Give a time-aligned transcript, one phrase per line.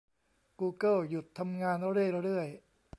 [0.59, 2.47] กูเกิลหยุดทำงานเรื่อยเรื่อย